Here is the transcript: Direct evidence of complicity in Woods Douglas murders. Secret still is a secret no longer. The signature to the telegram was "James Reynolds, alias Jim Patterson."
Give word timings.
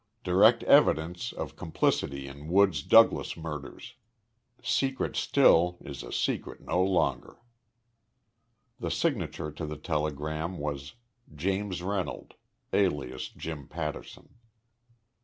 Direct 0.23 0.63
evidence 0.63 1.31
of 1.31 1.55
complicity 1.55 2.27
in 2.27 2.47
Woods 2.47 2.81
Douglas 2.81 3.37
murders. 3.37 3.97
Secret 4.63 5.15
still 5.15 5.77
is 5.79 6.01
a 6.01 6.11
secret 6.11 6.59
no 6.61 6.81
longer. 6.81 7.37
The 8.79 8.89
signature 8.89 9.51
to 9.51 9.65
the 9.67 9.77
telegram 9.77 10.57
was 10.57 10.95
"James 11.35 11.83
Reynolds, 11.83 12.35
alias 12.73 13.29
Jim 13.29 13.67
Patterson." 13.67 14.37